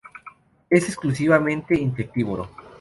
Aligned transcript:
Es 0.71 0.85
exclusivamente 0.89 1.75
insectívoro. 1.75 2.49